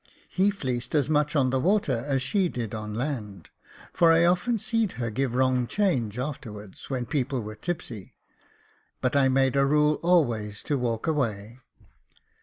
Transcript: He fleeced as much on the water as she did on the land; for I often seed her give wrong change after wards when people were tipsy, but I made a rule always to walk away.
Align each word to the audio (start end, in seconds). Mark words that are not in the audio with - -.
He 0.29 0.49
fleeced 0.49 0.95
as 0.95 1.11
much 1.11 1.35
on 1.35 1.51
the 1.51 1.59
water 1.59 2.03
as 2.07 2.23
she 2.23 2.49
did 2.49 2.73
on 2.73 2.93
the 2.93 2.97
land; 2.97 3.51
for 3.93 4.11
I 4.11 4.25
often 4.25 4.57
seed 4.57 4.93
her 4.93 5.11
give 5.11 5.35
wrong 5.35 5.67
change 5.67 6.17
after 6.17 6.51
wards 6.53 6.89
when 6.89 7.05
people 7.05 7.43
were 7.43 7.53
tipsy, 7.55 8.15
but 8.99 9.15
I 9.15 9.29
made 9.29 9.55
a 9.55 9.63
rule 9.63 9.99
always 10.01 10.63
to 10.63 10.75
walk 10.79 11.05
away. 11.05 11.59